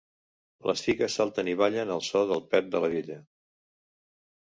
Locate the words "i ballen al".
1.53-2.03